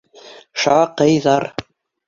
Шаҡыйҙар. 0.63 1.49